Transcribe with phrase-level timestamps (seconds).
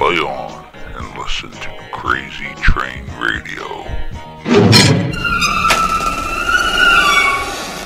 [0.00, 0.64] play on
[0.96, 3.84] and listen to Crazy Train Radio.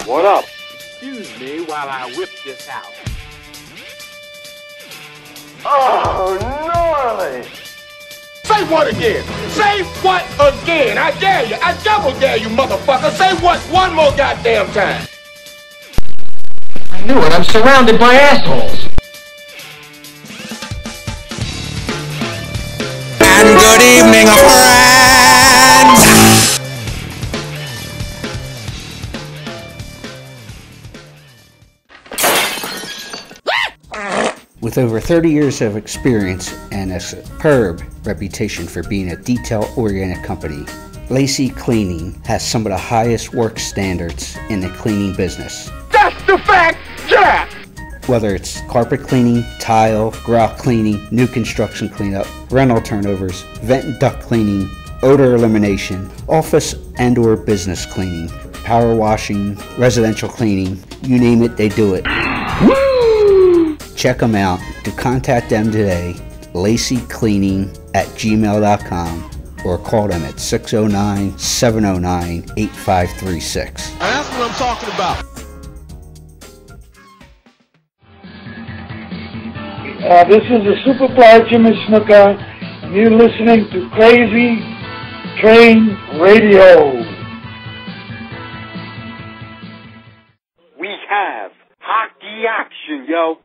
[0.07, 0.45] What up?
[0.75, 2.87] Excuse me while I whip this out.
[5.67, 7.49] Oh, gnarly!
[8.45, 9.25] Say what again?
[9.51, 10.97] Say what again?
[10.99, 11.57] I dare you.
[11.57, 13.11] I double dare you, motherfucker.
[13.11, 15.05] Say what one more goddamn time.
[16.93, 17.33] I knew it.
[17.33, 18.94] I'm surrounded by assholes.
[23.65, 26.03] Good evening, friends.
[34.61, 40.23] With over 30 years of experience and a superb reputation for being a detail oriented
[40.23, 40.67] company,
[41.09, 45.71] Lacey Cleaning has some of the highest work standards in the cleaning business.
[45.91, 47.64] That's the fact, Jack!
[48.07, 54.21] Whether it's carpet cleaning, tile, grout cleaning, new construction cleanup, rental turnovers, vent and duct
[54.21, 54.69] cleaning,
[55.03, 58.29] odor elimination, office and or business cleaning,
[58.63, 62.05] power washing, residential cleaning, you name it, they do it.
[63.97, 64.61] Check them out.
[64.85, 66.15] To contact them today,
[66.53, 69.31] lacycleaning at gmail.com
[69.65, 73.91] or call them at 609 709 8536.
[73.93, 75.34] That's what I'm talking about.
[80.05, 82.37] Uh, this is the Superfly Jimmy Snuka,
[82.85, 84.61] and you're listening to Crazy
[85.41, 86.93] Train Radio.
[90.79, 93.39] We have hockey action, yo.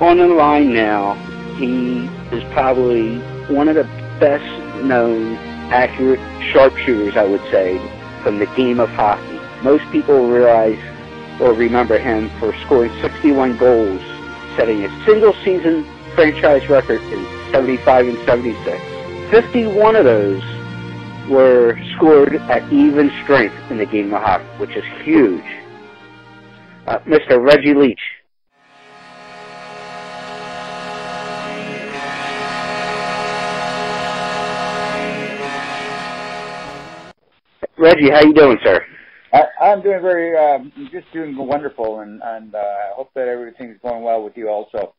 [0.00, 1.14] On the line now,
[1.56, 3.18] he is probably
[3.52, 3.84] one of the
[4.20, 4.44] best
[4.84, 5.34] known
[5.72, 6.20] accurate
[6.52, 7.78] sharpshooters, I would say,
[8.22, 9.38] from the game of hockey.
[9.62, 10.78] Most people realize
[11.40, 14.00] or remember him for scoring 61 goals,
[14.56, 19.30] setting a single season franchise record in 75 and 76.
[19.30, 20.42] 51 of those
[21.28, 25.44] were scored at even strength in the game of hockey, which is huge.
[26.86, 27.42] Uh, Mr.
[27.42, 28.00] Reggie Leach.
[37.78, 38.84] Reggie, how you doing, sir?
[39.32, 43.78] I, I'm doing very, um, just doing wonderful, and and uh, I hope that everything's
[43.82, 44.94] going well with you also.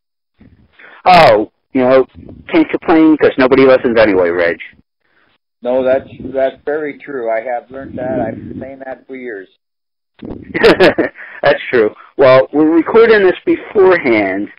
[1.06, 2.06] Oh, you know,
[2.51, 4.57] can't complain because nobody listens anyway, Reg.
[5.62, 7.29] No, that's that's very true.
[7.29, 8.19] I have learned that.
[8.22, 9.47] I've been saying that for years.
[11.41, 11.91] That's true.
[12.18, 14.50] Well, we're recording this beforehand,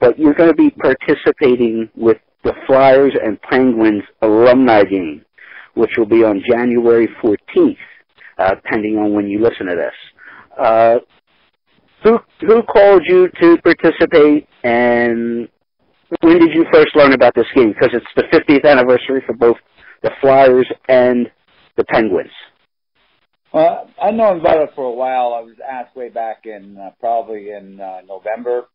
[0.00, 5.22] but you're going to be participating with the Flyers and Penguins alumni game,
[5.74, 7.76] which will be on January 14th,
[8.38, 9.94] uh, depending on when you listen to this.
[10.58, 10.98] Uh,
[12.02, 15.48] who who called you to participate, and
[16.20, 17.72] when did you first learn about this game?
[17.72, 19.56] Because it's the 50th anniversary for both
[20.02, 21.30] the Flyers and
[21.76, 22.30] the Penguins.
[23.52, 25.34] Well, I've known about it for a while.
[25.34, 28.68] I was asked way back in uh, probably in uh, November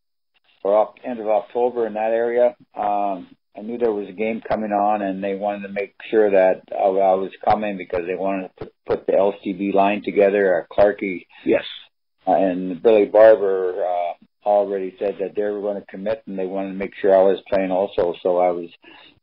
[0.63, 2.55] or end of October in that area.
[2.75, 6.29] Um, I knew there was a game coming on, and they wanted to make sure
[6.31, 10.67] that I, I was coming because they wanted to put the LCB line together.
[10.69, 11.63] Uh, Clarky Yes.
[12.27, 16.45] uh, and Billy Barber uh, already said that they were going to commit, and they
[16.45, 18.13] wanted to make sure I was playing also.
[18.21, 18.69] So I was,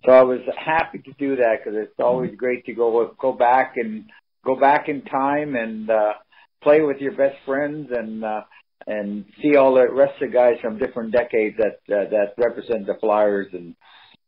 [0.04, 3.74] so I was happy to do that because it's always great to go go back
[3.76, 4.04] and
[4.44, 6.14] go back in time and uh,
[6.62, 8.42] play with your best friends and uh,
[8.86, 12.86] and see all the rest of the guys from different decades that uh, that represent
[12.86, 13.74] the Flyers and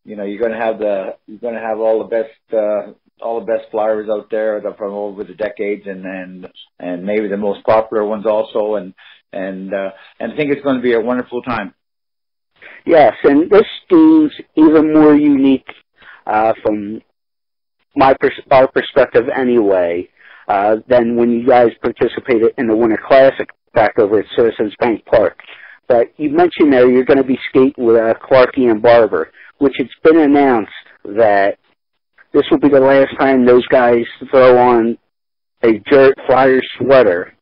[0.04, 2.92] you know you're going to have the you're going to have all the best uh,
[3.24, 6.48] all the best Flyers out there from over the decades and and
[6.78, 8.94] and maybe the most popular ones also and
[9.32, 9.90] and uh,
[10.20, 11.74] and I think it's going to be a wonderful time.
[12.86, 15.68] Yes, and this seems even more unique
[16.26, 17.00] uh, from
[17.96, 20.08] my pers- our perspective anyway
[20.48, 25.04] uh, than when you guys participated in the Winter Classic back over at Citizens Bank
[25.06, 25.38] Park.
[25.88, 29.74] But you mentioned there you're going to be skating with uh, Clarky and Barber, which
[29.78, 30.72] it's been announced
[31.04, 31.58] that
[32.32, 34.98] this will be the last time those guys throw on
[35.62, 37.34] a Jarrett Flyers sweater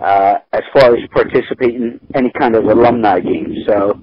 [0.00, 3.54] uh, as far as participating in any kind of alumni game.
[3.66, 4.00] So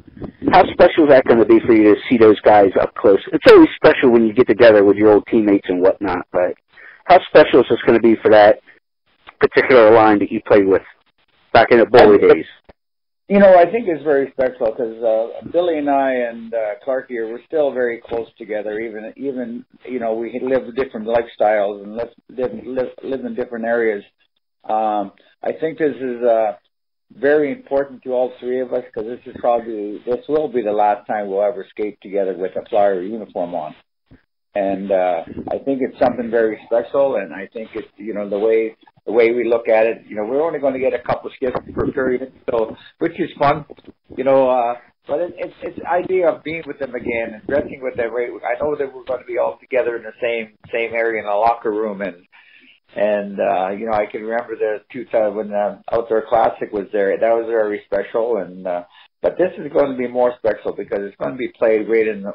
[0.51, 3.19] how special is that going to be for you to see those guys up close?
[3.33, 6.53] It's always special when you get together with your old teammates and whatnot, but
[7.06, 8.59] how special is this going to be for that
[9.39, 10.83] particular line that you played with
[11.51, 12.45] back in the Bully days?
[13.29, 17.18] You know, I think it's very special because uh, Billy and I and uh, Clarky
[17.18, 18.79] are we're still very close together.
[18.79, 24.03] Even even you know we live different lifestyles and live live, live in different areas.
[24.65, 26.53] Um, I think this is uh,
[27.15, 30.71] very important to all three of us because this is probably this will be the
[30.71, 33.75] last time we'll ever skate together with a flyer uniform on.
[34.56, 38.39] And uh, I think it's something very special, and I think it's you know the
[38.39, 38.75] way
[39.06, 40.03] the way we look at it.
[40.07, 43.19] You know, we're only going to get a couple of skips per period, so which
[43.19, 43.65] is fun.
[44.15, 44.75] You know, uh,
[45.07, 48.13] but it, it's it's the idea of being with them again and dressing with them.
[48.13, 48.30] Right?
[48.30, 51.27] I know that we're going to be all together in the same same area in
[51.27, 52.18] a locker room, and
[52.95, 56.88] and uh, you know I can remember the two thousand when the outdoor classic was
[56.94, 57.18] there.
[57.18, 58.83] That was very special, and uh,
[59.21, 62.07] but this is going to be more special because it's going to be played right
[62.07, 62.33] in the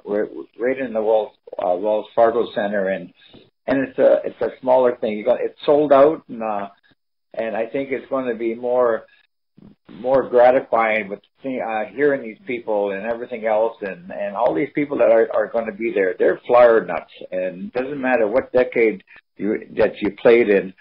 [0.59, 3.13] right in the Wells uh, Wells Fargo Center, and
[3.67, 5.23] and it's a it's a smaller thing.
[5.25, 6.69] Got it's sold out, and uh,
[7.35, 9.07] and I think it's going to be more
[9.89, 14.99] more gratifying with uh, hearing these people and everything else, and and all these people
[14.99, 16.15] that are are going to be there.
[16.19, 19.03] They're flyer nuts, and it doesn't matter what decade
[19.37, 20.73] you that you played in.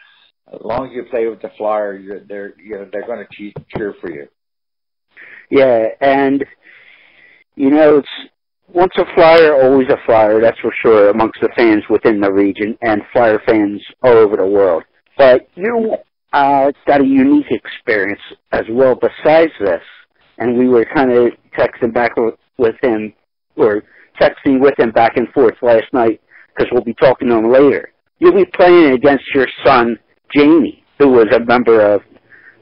[0.53, 3.53] As long as you play with the Flyers, you're, they're you know they're going to
[3.75, 4.27] cheer for you.
[5.49, 6.45] Yeah, and
[7.55, 8.31] you know it's
[8.73, 10.41] once a flyer, always a flyer.
[10.41, 14.45] That's for sure amongst the fans within the region and flyer fans all over the
[14.45, 14.83] world.
[15.17, 15.95] But you
[16.33, 18.21] uh, got a unique experience
[18.51, 18.95] as well.
[18.95, 19.81] Besides this,
[20.37, 22.11] and we were kind of texting back
[22.57, 23.13] with, him
[23.55, 23.83] or
[24.19, 27.89] texting with him back and forth last night because we'll be talking to him later.
[28.19, 29.97] You'll be playing against your son
[30.35, 32.01] Jamie, who was a member of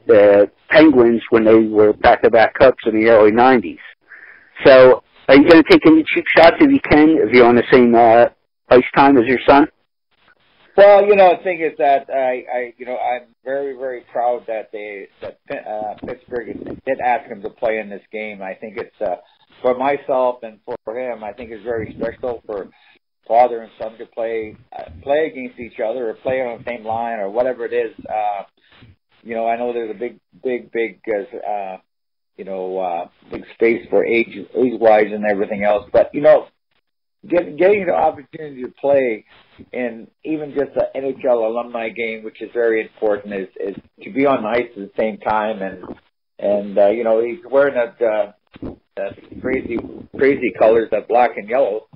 [0.06, 3.78] the Penguins when they were back-to-back cups in the early '90s.
[4.64, 7.56] So, are you going to take any cheap shots if you can, if you're on
[7.56, 8.26] the same uh,
[8.68, 9.66] ice time as your son?
[10.76, 14.44] Well, you know, the thing is that I, I, you know, I'm very, very proud
[14.48, 16.48] that they, that uh, Pittsburgh
[16.84, 18.42] did ask him to play in this game.
[18.42, 19.16] I think it's uh,
[19.62, 21.22] for myself and for him.
[21.22, 22.68] I think it's very special for
[23.28, 26.84] father and son to play uh, play against each other or play on the same
[26.84, 27.94] line or whatever it is.
[28.06, 28.42] Uh,
[29.22, 31.76] you know, I know there's a big, big, big, uh,
[32.36, 35.88] you know, uh, big space for age, age wise and everything else.
[35.92, 36.46] But you know,
[37.28, 39.24] get, getting the opportunity to play
[39.72, 44.26] in even just an NHL alumni game, which is very important, is, is to be
[44.26, 45.62] on ice at the same time.
[45.62, 45.84] And
[46.38, 48.32] and uh, you know, he's wearing that, uh,
[48.96, 49.78] that crazy,
[50.16, 51.86] crazy colors, that black and yellow.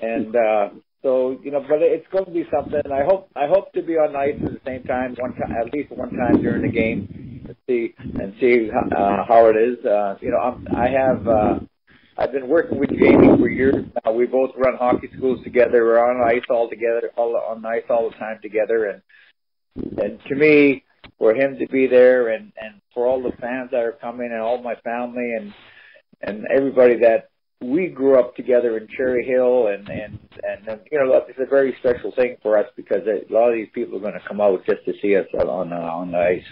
[0.00, 0.68] And uh,
[1.02, 2.80] so you know, but it's going to be something.
[2.92, 5.72] I hope I hope to be on ice at the same time, one time at
[5.72, 9.84] least one time during the game, to see and see uh, how it is.
[9.84, 11.58] Uh, you know, I'm, I have uh,
[12.16, 14.12] I've been working with Jamie for years now.
[14.12, 15.84] We both run hockey schools together.
[15.84, 18.86] We're on ice all together, all on ice all the time together.
[18.86, 19.02] And
[19.98, 20.84] and to me,
[21.18, 24.40] for him to be there, and and for all the fans that are coming, and
[24.40, 25.54] all my family, and
[26.22, 27.30] and everybody that
[27.60, 31.76] we grew up together in Cherry Hill, and and and you know it's a very
[31.80, 34.64] special thing for us because a lot of these people are going to come out
[34.66, 36.42] just to see us on uh, on the ice.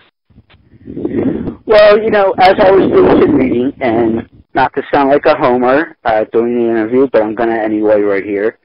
[0.87, 5.37] Well, you know, as I was doing some reading, and not to sound like a
[5.37, 8.59] homer uh, during the interview, but I'm going to anyway right here,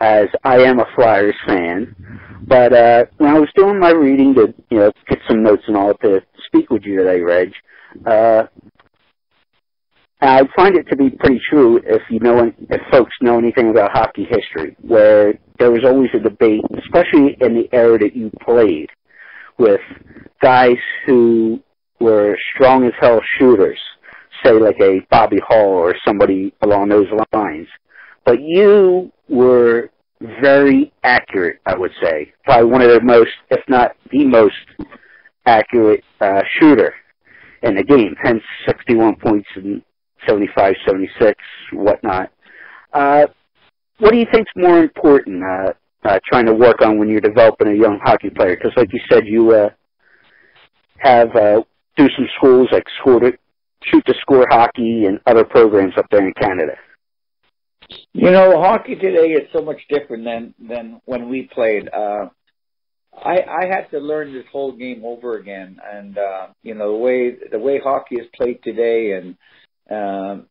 [0.00, 1.96] as I am a Flyers fan.
[2.46, 5.76] But uh, when I was doing my reading to you know get some notes and
[5.76, 7.52] all to speak with you today, Reg,
[8.06, 8.44] uh,
[10.20, 13.90] I find it to be pretty true if you know if folks know anything about
[13.92, 18.88] hockey history, where there was always a debate, especially in the era that you played,
[19.58, 19.80] with
[20.42, 21.60] guys who
[22.00, 23.78] were strong as hell shooters,
[24.44, 27.68] say like a Bobby Hull or somebody along those lines.
[28.24, 32.32] But you were very accurate, I would say.
[32.44, 34.54] Probably one of the most, if not the most
[35.46, 36.94] accurate uh, shooter
[37.62, 38.14] in the game.
[38.22, 39.82] Hence 61 points in
[40.26, 41.34] 75, 76,
[41.72, 42.30] whatnot.
[42.92, 43.26] Uh,
[43.98, 45.72] what do you think's more important, uh,
[46.04, 48.56] uh, trying to work on when you're developing a young hockey player?
[48.56, 49.70] Because, like you said, you uh,
[50.98, 51.62] have uh,
[51.96, 53.32] do some schools like score to,
[53.84, 56.72] shoot to score hockey and other programs up there in Canada.
[58.12, 61.88] You know, hockey today is so much different than than when we played.
[61.92, 62.28] Uh,
[63.16, 66.98] I I had to learn this whole game over again, and uh, you know the
[66.98, 69.36] way the way hockey is played today, and
[69.90, 70.46] um,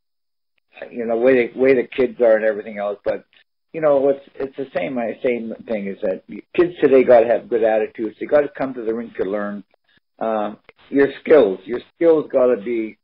[0.92, 3.00] you know way the way the kids are and everything else.
[3.04, 3.26] But
[3.74, 6.24] you know it's it's the same my same thing is that
[6.56, 8.16] kids today got to have good attitudes.
[8.20, 9.64] They got to come to the rink to learn.
[10.20, 10.58] Um,
[10.90, 12.98] your skills, your skills got to be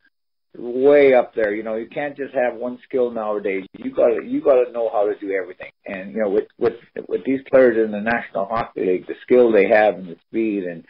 [0.58, 1.54] way up there.
[1.54, 3.66] You know, you can't just have one skill nowadays.
[3.78, 5.72] You got to you got to know how to do everything.
[5.88, 6.74] And you know, with with
[7.08, 10.66] with these players in the National Hockey League, the skill they have and the speed
[10.66, 10.86] and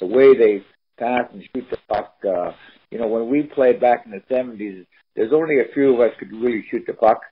[0.00, 0.64] the way they
[0.98, 2.14] pass and shoot the puck.
[2.24, 2.52] Uh,
[2.92, 6.16] you know, when we played back in the seventies, there's only a few of us
[6.18, 7.22] could really shoot the puck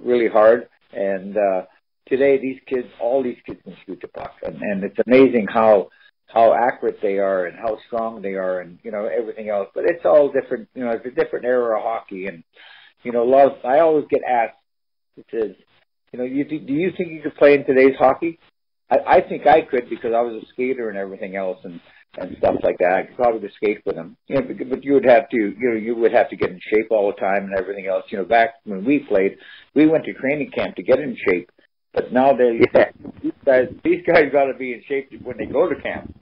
[0.00, 0.68] really hard.
[0.96, 1.62] And uh,
[2.08, 5.88] today, these kids, all these kids can shoot the puck, and, and it's amazing how
[6.26, 9.68] how accurate they are and how strong they are and you know everything else.
[9.74, 10.68] But it's all different.
[10.74, 12.42] You know, it's a different era of hockey, and
[13.04, 13.46] you know, a lot.
[13.46, 14.56] Of, I always get asked,
[15.16, 15.56] it says,
[16.12, 18.38] you know, you, do you think you could play in today's hockey?
[18.90, 21.80] I, I think I could because I was a skater and everything else and
[22.18, 22.92] and stuff like that.
[22.92, 24.16] I could probably skate with them.
[24.28, 26.50] You know, but, but you would have to, you know, you would have to get
[26.50, 28.04] in shape all the time and everything else.
[28.08, 29.36] You know, back when we played,
[29.74, 31.50] we went to training camp to get in shape.
[31.92, 32.90] But now they, yeah.
[33.22, 36.14] these guys, these guys got to be in shape when they go to camp.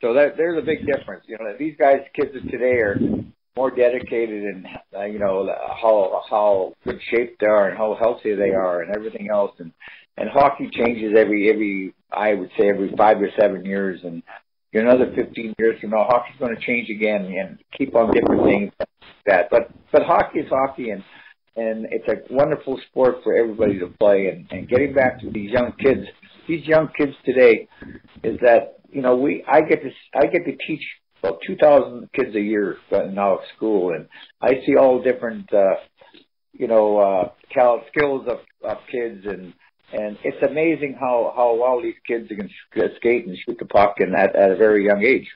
[0.00, 1.24] So that there's a big difference.
[1.26, 2.98] You know, these guys, kids of today, are
[3.56, 5.52] more dedicated and uh, you know
[5.82, 9.50] how how good shape they are and how healthy they are and everything else.
[9.58, 9.72] And
[10.16, 14.00] and hockey changes every every I would say every five or seven years.
[14.04, 14.22] And
[14.72, 18.44] know, another 15 years from now, hockey's going to change again and keep on different
[18.44, 18.88] things like
[19.26, 19.50] that.
[19.50, 21.02] But but hockey is hockey and
[21.56, 24.28] and it's a wonderful sport for everybody to play.
[24.28, 26.06] And, and getting back to these young kids,
[26.46, 27.68] these young kids today,
[28.22, 30.82] is that you know, we I get to I get to teach
[31.22, 34.06] about 2,000 kids a year now at school, and
[34.40, 35.74] I see all different, uh,
[36.52, 37.28] you know, uh,
[37.88, 39.52] skills of, of kids, and
[39.92, 42.50] and it's amazing how how well these kids can
[42.96, 45.28] skate and shoot the puck, and at, at a very young age.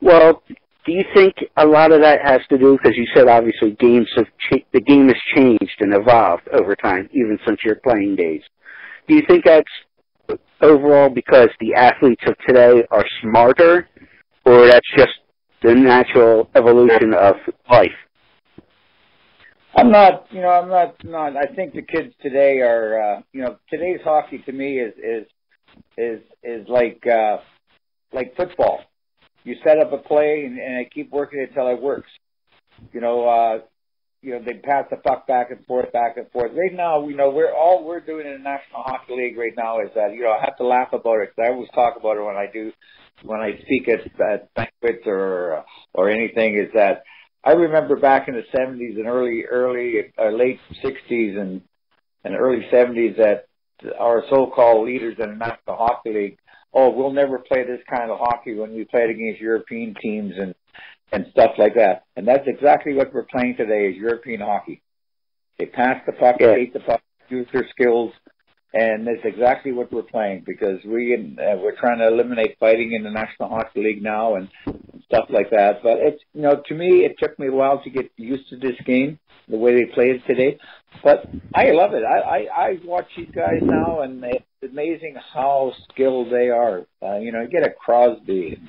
[0.00, 0.42] Well,
[0.84, 4.08] do you think a lot of that has to do because you said obviously games
[4.16, 8.42] have cha- the game has changed and evolved over time, even since your playing days.
[9.08, 13.88] Do you think that's overall because the athletes of today are smarter,
[14.44, 15.12] or that's just
[15.62, 17.36] the natural evolution of
[17.70, 17.90] life?
[19.74, 21.36] I'm not, you know, I'm not, not.
[21.36, 25.26] I think the kids today are, uh, you know, today's hockey to me is is
[25.96, 27.38] is is like uh,
[28.12, 28.80] like football.
[29.44, 32.10] You set up a play and, and I keep working it until it works.
[32.92, 33.58] You know, uh,
[34.20, 36.52] you know, they pass the puck back and forth, back and forth.
[36.54, 39.80] Right now, you know, we're all we're doing in the National Hockey League right now
[39.80, 42.18] is that you know I have to laugh about it because I always talk about
[42.18, 42.72] it when I do
[43.22, 45.64] when I speak at, at banquets or
[45.94, 46.56] or anything.
[46.56, 47.04] Is that
[47.44, 51.62] I remember back in the '70s and early early uh, late '60s and
[52.24, 53.46] and early '70s that
[53.98, 56.38] our so-called leaders in the National Hockey League,
[56.72, 60.54] oh, we'll never play this kind of hockey when we played against European teams and
[61.12, 62.04] and stuff like that.
[62.16, 64.80] And that's exactly what we're playing today is European hockey.
[65.58, 66.54] They pass the puck, yeah.
[66.54, 68.12] hate the puck, use their skills,
[68.74, 73.02] and that's exactly what we're playing because we uh, we're trying to eliminate fighting in
[73.02, 74.48] the National Hockey League now and
[75.04, 75.82] stuff like that.
[75.82, 78.56] But it's you know to me it took me a while to get used to
[78.56, 80.58] this game, the way they play it today.
[81.04, 82.02] But I love it.
[82.04, 86.86] I I, I watch these guys now, and it's amazing how skilled they are.
[87.02, 88.68] Uh, you know, you get a Crosby and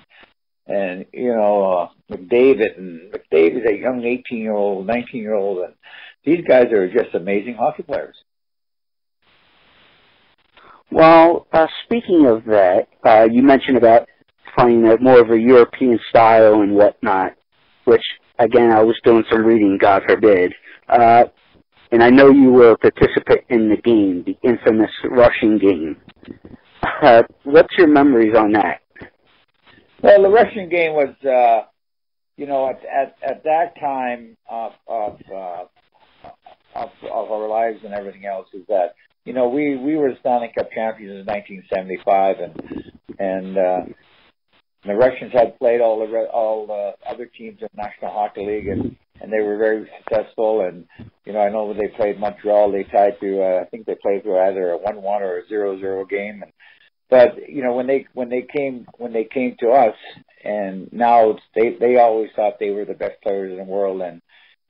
[0.66, 5.64] and you know uh, McDavid and McDavid's a young 18 year old, 19 year old,
[5.64, 5.74] and
[6.26, 8.16] these guys are just amazing hockey players.
[10.92, 14.08] Well, uh, speaking of that, uh, you mentioned about
[14.56, 17.34] playing a more of a European style and whatnot,
[17.86, 18.04] which
[18.40, 20.54] again I was doing some reading, God forbid.
[20.88, 21.26] Uh,
[21.92, 25.98] and I know you were a participant in the game, the infamous Russian game.
[27.02, 28.82] Uh, what's your memories on that?
[30.02, 31.68] Well, the Russian game was, uh,
[32.36, 35.64] you know, at at, at that time of of, uh,
[36.76, 40.20] of of our lives and everything else is that you know we we were the
[40.20, 43.82] Stanley Cup champions in 1975 and and uh,
[44.86, 48.68] the Russians had played all the all the other teams in the National Hockey League
[48.68, 50.86] and and they were very successful and
[51.26, 53.96] you know I know when they played Montreal they tied to uh, I think they
[54.02, 56.52] played to either a one one or a zero zero game and
[57.10, 59.96] but you know when they when they came when they came to us
[60.44, 64.22] and now they they always thought they were the best players in the world and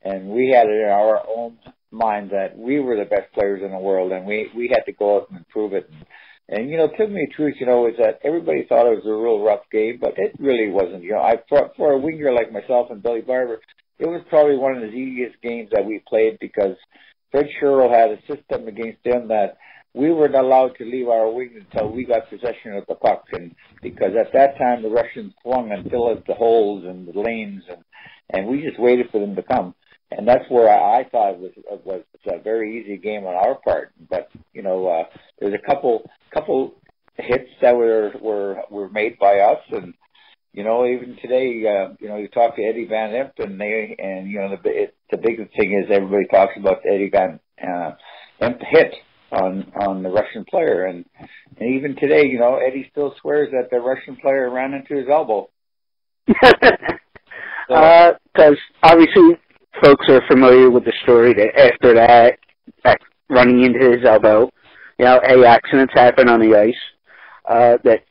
[0.04, 1.58] and we had it in our own
[1.94, 4.92] mind that we were the best players in the world and we we had to
[4.92, 5.90] go out and prove it.
[6.50, 9.06] And, you know tell me the truth you know is that everybody thought it was
[9.06, 11.04] a real rough game but it really wasn't.
[11.04, 13.60] You know i for, for a winger like myself and billy barber
[14.00, 16.76] it was probably one of the easiest games that we played because
[17.32, 19.58] fred shero had a system against him that
[19.94, 23.56] we weren't allowed to leave our wing until we got possession of the puck, and
[23.82, 27.84] because at that time the Russians swung and filled the holes and the lanes, and
[28.32, 29.76] and we just waited for them to come.
[30.18, 31.52] And that's where I, I thought it was
[31.86, 33.92] was a very easy game on our part.
[34.10, 35.04] But you know, uh,
[35.40, 36.76] there's a couple couple
[37.18, 39.94] hits that were were were made by us, and
[40.54, 43.96] you know, even today, uh, you know, you talk to Eddie Van Impe, and they
[43.98, 47.92] and you know the it, the big thing is everybody talks about Eddie Van uh,
[48.42, 48.94] Impe hit
[49.32, 51.06] on on the Russian player, and
[51.60, 55.08] and even today, you know, Eddie still swears that the Russian player ran into his
[55.10, 55.50] elbow.
[57.68, 58.20] Because
[58.84, 59.40] uh, obviously,
[59.82, 62.40] folks are familiar with the story that after that,
[62.84, 63.00] that
[63.30, 64.50] running into his elbow,
[65.00, 66.76] you know, a accidents happen on the ice.
[67.48, 68.04] Uh, that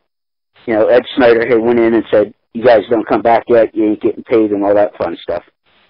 [0.66, 3.74] you know, Ed Snider had went in and said, "You guys don't come back yet.
[3.74, 5.42] You ain't getting paid and all that fun stuff."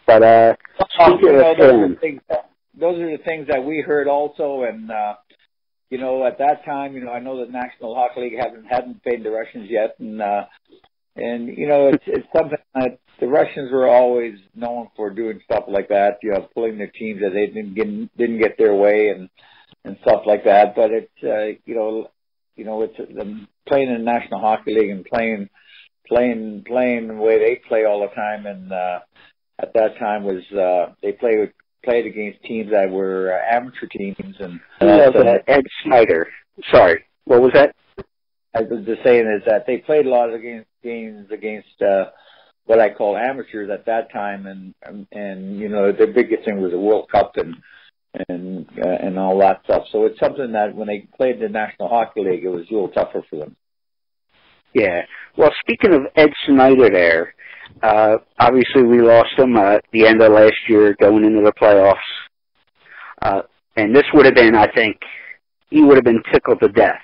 [0.07, 0.55] But uh,
[0.91, 4.09] speaking you know, those, are the things that, those are the things that we heard
[4.09, 5.15] also, and uh,
[5.91, 9.03] you know, at that time, you know, I know the National Hockey League hadn't hadn't
[9.03, 10.45] paid the Russians yet, and uh,
[11.17, 15.65] and you know, it's it's something that the Russians were always known for doing stuff
[15.69, 19.09] like that, you know, pulling their teams that they didn't get didn't get their way
[19.09, 19.29] and
[19.85, 20.75] and stuff like that.
[20.75, 22.09] But it's uh, you know,
[22.57, 25.49] you know, it's them playing in the National Hockey League and playing
[26.07, 28.99] playing playing the way they play all the time and uh
[29.61, 31.53] at that time was uh they played
[31.85, 35.45] played against teams that were uh, amateur teams and who was that?
[35.47, 36.29] Ed Snider.
[36.73, 37.75] Sorry, what was that?
[38.55, 40.41] I was just saying is that they played a lot of
[40.83, 42.07] games against uh
[42.65, 46.73] what I call amateurs at that time and and, you know the biggest thing was
[46.73, 47.57] the World Cup and
[48.29, 49.85] and uh, and all that stuff.
[49.91, 52.89] So it's something that when they played the National Hockey League, it was a little
[52.89, 53.57] tougher for them.
[54.75, 55.03] Yeah.
[55.37, 57.35] Well, speaking of Ed Snider there,
[57.83, 61.53] uh, obviously we lost him uh, at the end of last year going into the
[61.53, 61.97] playoffs.
[63.21, 63.43] Uh,
[63.77, 64.99] and this would have been, I think,
[65.71, 67.01] he would have been tickled to death,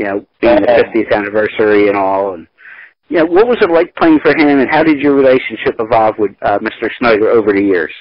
[0.00, 2.32] you know, being the 50th anniversary and all.
[2.32, 2.46] And,
[3.10, 6.14] you know, what was it like playing for him and how did your relationship evolve
[6.18, 6.88] with uh, Mr.
[6.98, 7.92] Snider over the years?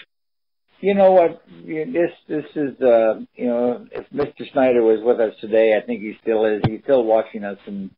[0.80, 1.44] You know what?
[1.66, 4.50] This this is uh, you know if Mr.
[4.54, 6.62] Snider was with us today, I think he still is.
[6.66, 7.90] He's still watching us, and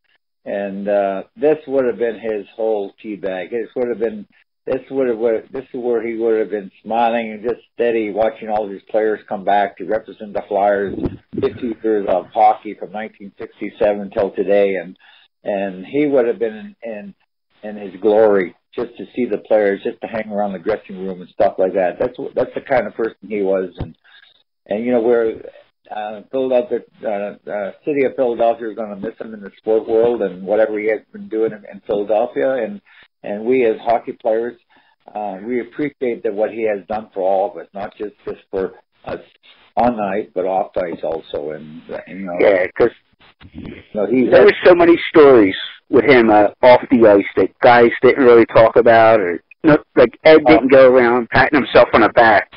[0.46, 3.52] and uh, this would have been his whole tea bag.
[3.52, 4.26] This would have been
[4.66, 8.50] this would have this is where he would have been smiling and just steady, watching
[8.50, 10.96] all these players come back to represent the Flyers.
[11.40, 14.98] 50 years of hockey from 1967 till today, and
[15.44, 17.16] and he would have been in
[17.64, 21.06] in in his glory just to see the players, just to hang around the dressing
[21.06, 21.98] room and stuff like that.
[22.00, 23.96] That's what that's the kind of person he was, and
[24.68, 25.42] and you know where
[25.90, 29.88] uh, Philadelphia, uh, uh, city of Philadelphia is going to miss him in the sport
[29.88, 32.82] world and whatever he has been doing in, in Philadelphia, and
[33.24, 34.58] and we as hockey players,
[35.14, 38.42] uh, we appreciate that what he has done for all of us, not just just
[38.50, 38.74] for
[39.06, 39.20] us
[39.78, 42.96] on ice, but off ice also, and, and you know, Yeah, because
[43.54, 45.56] you know, he there were so many stories
[45.90, 50.18] with him uh, off the ice that guys didn't really talk about, or no, like
[50.24, 52.52] Ed didn't go around patting himself on the back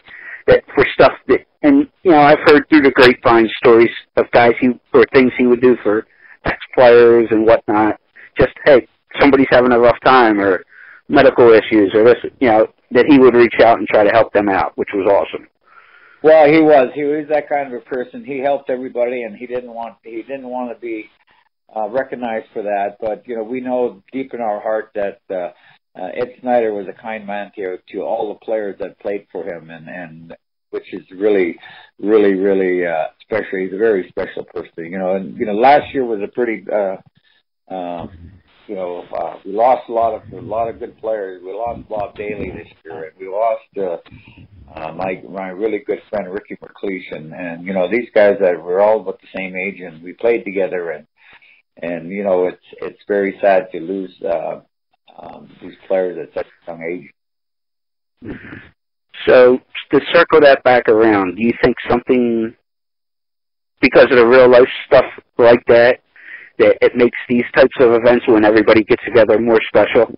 [0.46, 4.52] that for stuff that, and you know, I've heard through the grapevine stories of guys
[4.60, 6.06] he or things he would do for
[6.44, 7.98] ex players and whatnot.
[8.38, 8.86] Just hey,
[9.20, 10.64] somebody's having a rough time or
[11.08, 14.32] medical issues or this, you know, that he would reach out and try to help
[14.32, 15.46] them out, which was awesome.
[16.22, 16.88] Well, he was.
[16.94, 18.24] He was that kind of a person.
[18.24, 19.96] He helped everybody, and he didn't want.
[20.02, 21.10] He didn't want to be
[21.76, 22.96] uh, recognized for that.
[22.98, 25.50] But you know, we know deep in our heart that uh,
[26.00, 29.44] uh, Ed Snider was a kind man to to all the players that played for
[29.44, 30.34] him, and and
[30.70, 31.58] which is really,
[31.98, 33.58] really, really uh, special.
[33.58, 34.86] He's a very special person.
[34.90, 36.64] You know, and you know, last year was a pretty.
[36.72, 36.96] Uh,
[37.70, 38.06] uh,
[38.66, 41.42] you know, uh, we lost a lot of a lot of good players.
[41.44, 43.98] We lost Bob Dailey this year, and we lost uh,
[44.74, 48.62] uh, my my really good friend Ricky MacLeish, and and you know these guys that
[48.62, 51.06] were all about the same age, and we played together, and
[51.82, 54.60] and you know it's it's very sad to lose uh,
[55.18, 57.10] um, these players at such a young age.
[59.26, 59.58] So
[59.92, 62.54] to circle that back around, do you think something
[63.80, 65.04] because of the real life stuff
[65.36, 66.00] like that
[66.58, 70.12] that it makes these types of events when everybody gets together more special?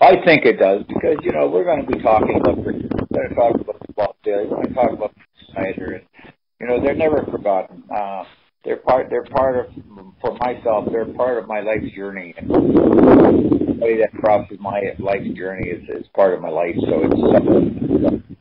[0.00, 3.28] I think it does because you know we're going to be talking about we're going
[3.28, 5.14] to talk about Bob Dailey, we're going to talk about
[5.52, 7.84] Snider, and you know they're never forgotten.
[7.94, 8.24] Uh,
[8.64, 9.08] they're part.
[9.10, 9.74] They're part of.
[10.20, 15.68] For myself, they're part of my life's journey, and anybody that crosses my life's journey
[15.68, 16.76] is is part of my life.
[16.88, 18.36] So it's something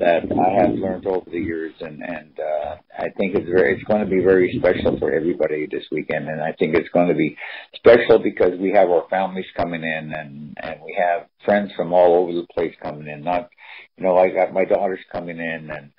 [0.00, 3.74] that I have learned over the years, and and uh, I think it's very.
[3.74, 7.08] It's going to be very special for everybody this weekend, and I think it's going
[7.08, 7.36] to be
[7.74, 12.16] special because we have our families coming in, and and we have friends from all
[12.16, 13.22] over the place coming in.
[13.22, 13.50] Not,
[13.96, 15.90] you know, I got my daughters coming in, and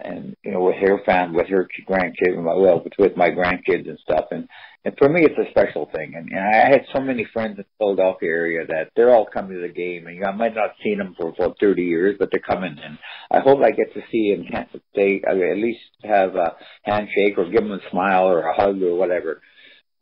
[0.00, 4.26] and you know with her family, with her grandkids, well, with, my grandkids and stuff,
[4.30, 4.48] and
[4.84, 6.14] and for me, it's a special thing.
[6.16, 9.54] And, and I had so many friends in the Philadelphia area that they're all coming
[9.56, 12.16] to the game, and you know, I might not seen them for for 30 years,
[12.18, 12.98] but they're coming, and
[13.30, 14.66] I hope I get to see them.
[14.94, 18.96] They at least have a handshake or give them a smile or a hug or
[18.96, 19.40] whatever.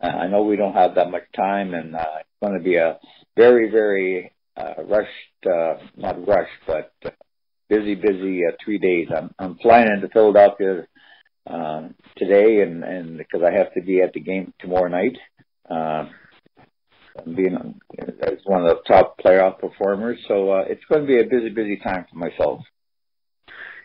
[0.02, 2.76] Uh, I know we don't have that much time, and uh, it's going to be
[2.76, 2.98] a
[3.36, 6.92] very, very uh, rushed, uh, not rushed, but
[7.70, 9.08] busy, busy uh, three days.
[9.16, 10.86] I'm, I'm flying into Philadelphia
[11.46, 15.16] um, today, and and because I have to be at the game tomorrow night.
[15.70, 16.06] Uh,
[17.34, 17.56] being
[18.22, 21.50] as one of the top playoff performers, so uh, it's going to be a busy,
[21.50, 22.60] busy time for myself.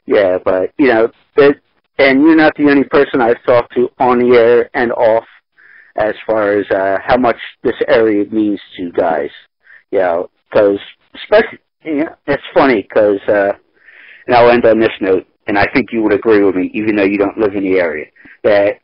[0.05, 1.57] Yeah, but you know, it,
[1.97, 5.25] and you're not the only person I've talked to on the air and off
[5.95, 9.29] as far as uh, how much this area means to you guys.
[9.91, 10.79] You because
[11.15, 13.53] especially, you know, it's funny because, uh,
[14.27, 16.95] and I'll end on this note, and I think you would agree with me, even
[16.95, 18.05] though you don't live in the area,
[18.43, 18.79] that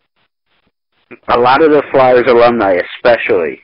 [1.30, 3.60] a lot of the Flyers alumni, especially,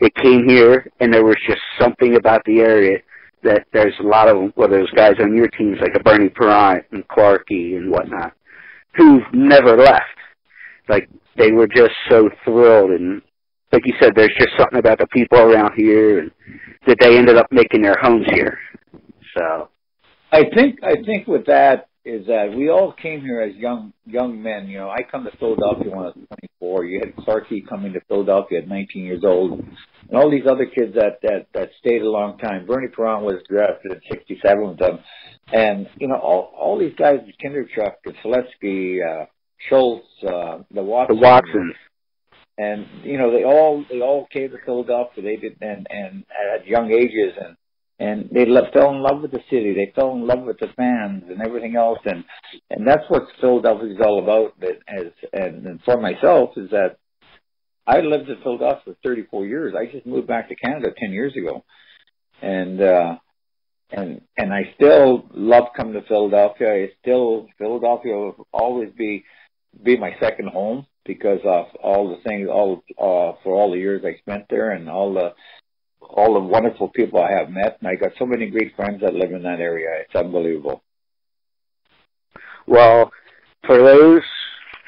[0.00, 2.98] it came here, and there was just something about the area
[3.42, 6.84] that there's a lot of well, those guys on your teams like a Bernie Parent
[6.92, 8.32] and Clarky and whatnot,
[8.96, 10.04] who've never left.
[10.88, 13.22] Like they were just so thrilled and
[13.72, 16.30] like you said, there's just something about the people around here and
[16.86, 18.58] that they ended up making their homes here.
[19.36, 19.68] So
[20.32, 24.40] I think I think with that is that we all came here as young young
[24.42, 24.68] men.
[24.68, 26.14] You know, I come to Philadelphia when I was
[26.60, 26.84] 24.
[26.84, 30.94] You had Clarky coming to Philadelphia at 19 years old, and all these other kids
[30.94, 32.66] that that that stayed a long time.
[32.66, 34.98] Bernie Parent was drafted at 67 with them,
[35.52, 39.26] and you know all all these guys, Kindrachuk, Saleski, uh,
[39.68, 41.18] Schultz, uh, the Watsons.
[41.18, 41.74] The Watsons.
[42.56, 45.24] And you know they all they all came to Philadelphia.
[45.24, 47.56] They did and and at young ages and
[48.00, 49.74] and they le- fell in love with the city.
[49.74, 51.98] They fell in love with the fans and everything else.
[52.06, 52.24] And
[52.70, 54.58] and that's what Philadelphia is all about.
[54.60, 56.96] That as and, and for myself is that
[57.86, 59.74] I lived in Philadelphia for 34 years.
[59.78, 61.64] I just moved back to Canada 10 years ago,
[62.40, 63.16] and uh,
[63.90, 66.72] and and I still love coming to Philadelphia.
[66.72, 69.24] I still Philadelphia will always be
[69.84, 74.04] be my second home because of all the things, all uh, for all the years
[74.06, 75.34] I spent there, and all the
[76.14, 77.78] all the wonderful people I have met.
[77.80, 79.88] And I got so many great friends that live in that area.
[80.00, 80.82] It's unbelievable.
[82.66, 83.10] Well,
[83.66, 84.22] for those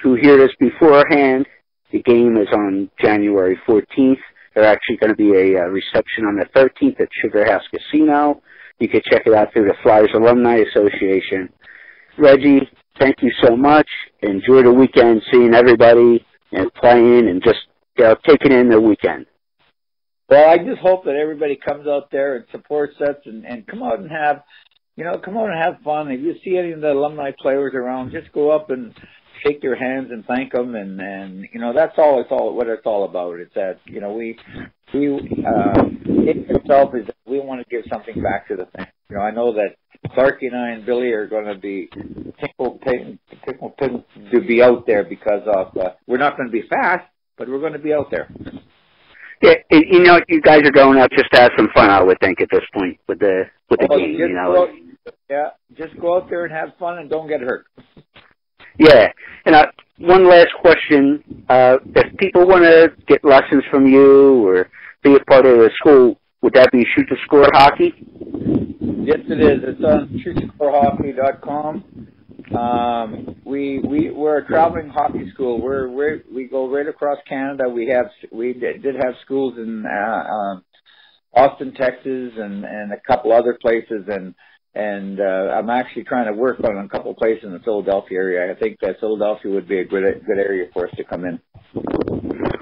[0.03, 1.47] who hear this beforehand,
[1.91, 4.19] the game is on January 14th.
[4.55, 8.43] There's actually going to be a, a reception on the 13th at Sugar House Casino.
[8.79, 11.49] You can check it out through the Flyers Alumni Association.
[12.19, 13.89] Reggie, thank you so much.
[14.23, 17.61] Enjoy the weekend, seeing everybody and playing and just
[17.97, 19.27] you know, taking in the weekend.
[20.29, 23.83] Well, I just hope that everybody comes out there and supports us and, and come
[23.83, 24.43] out and have,
[24.97, 26.11] you know, come out and have fun.
[26.11, 28.95] If you see any of the alumni players around, just go up and
[29.45, 32.69] shake their hands and thank them, and and you know that's all it's all what
[32.69, 33.41] it's all about.
[33.41, 34.39] It's that you know we
[34.95, 38.89] we uh, it itself is we want to give something back to the fans.
[39.11, 39.77] You know, I know that
[40.17, 41.89] Clarky and I and Billy are going to be
[42.41, 42.83] tickled
[43.47, 47.07] tickled to be out there because of uh, we're not going to be fast,
[47.37, 48.29] but we're going to be out there.
[49.43, 51.91] Yeah, you know, you guys are going out just to have some fun.
[51.91, 54.13] I would think at this point with the with the Oh, game.
[54.15, 54.69] You know, out-
[55.29, 57.67] yeah, just go out there and have fun and don't get hurt.
[58.79, 59.09] Yeah.
[59.45, 59.67] And uh,
[59.99, 61.45] one last question.
[61.49, 64.69] Uh, if people want to get lessons from you or
[65.03, 67.93] be a part of the school, would that be shoot to score hockey?
[69.05, 69.63] Yes, it is.
[69.65, 71.85] It's on shoottohockey.com.
[72.55, 75.61] Um, we we we're a traveling hockey school.
[75.61, 77.69] We're we we go right across Canada.
[77.69, 80.65] We have we did did have schools in uh, um,
[81.35, 84.05] Austin, Texas, and and a couple other places.
[84.09, 84.35] And
[84.75, 88.53] and uh, I'm actually trying to work on a couple places in the Philadelphia area.
[88.53, 91.41] I think that Philadelphia would be a good good area for us to come in.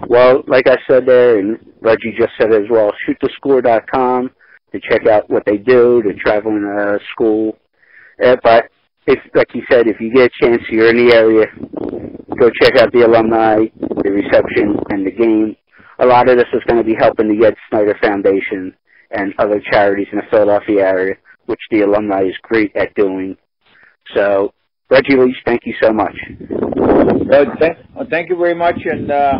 [0.08, 4.30] Well, like I said there, and Reggie just said as well, shoottoscore.com
[4.72, 7.56] to check out what they do, the traveling school.
[8.22, 8.70] Uh, but
[9.10, 11.46] if, like you said, if you get a chance, you're in the area,
[12.38, 13.66] go check out the alumni,
[14.02, 15.56] the reception, and the game.
[15.98, 18.74] A lot of this is going to be helping the Ed Snider Foundation
[19.10, 21.14] and other charities in the Philadelphia area,
[21.46, 23.36] which the alumni is great at doing.
[24.14, 24.52] So,
[24.88, 26.16] Reggie Leach, thank you so much.
[26.48, 29.38] Well, thank, well, thank you very much, and uh,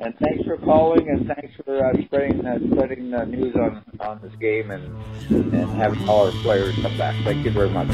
[0.00, 4.20] and thanks for calling, and thanks for uh, spreading uh, spreading the news on on
[4.22, 4.84] this game, and
[5.30, 7.14] and having all our players come back.
[7.24, 7.88] Thank you very much.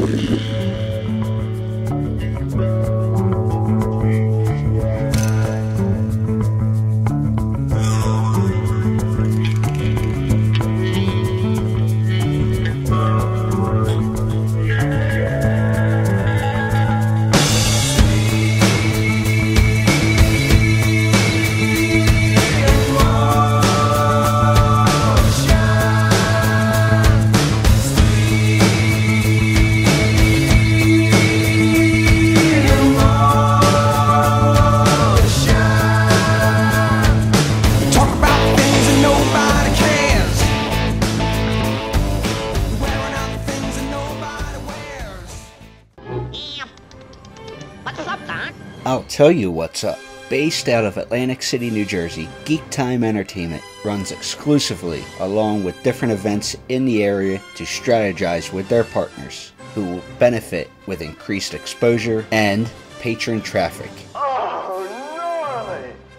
[49.17, 49.99] Tell you what's up.
[50.29, 56.13] Based out of Atlantic City, New Jersey, Geek Time Entertainment runs exclusively along with different
[56.13, 62.27] events in the area to strategize with their partners who will benefit with increased exposure
[62.31, 62.69] and
[63.01, 63.91] patron traffic.
[64.15, 64.87] Oh,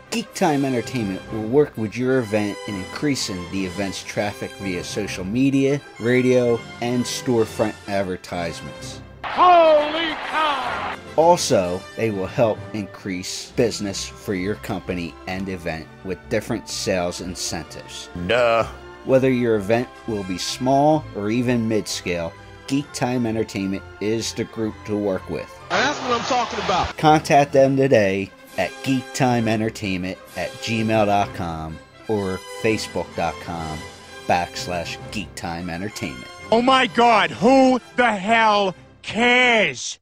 [0.10, 5.24] Geek Time Entertainment will work with your event in increasing the event's traffic via social
[5.24, 9.02] media, radio, and storefront advertisements.
[9.38, 10.96] Holy cow!
[11.16, 18.10] Also, they will help increase business for your company and event with different sales incentives.
[18.26, 18.66] Duh.
[19.06, 22.34] Whether your event will be small or even mid scale,
[22.66, 25.50] Geek Time Entertainment is the group to work with.
[25.70, 26.98] And that's what I'm talking about.
[26.98, 33.78] Contact them today at geektimeentertainment at gmail.com or facebook.com
[34.26, 36.28] backslash geektimeentertainment.
[36.52, 38.74] Oh my god, who the hell
[39.08, 40.00] cares?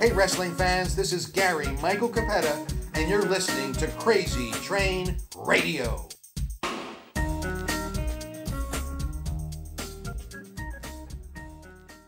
[0.00, 6.08] Hey, wrestling fans, this is Gary Michael Cappetta, and you're listening to Crazy Train Radio.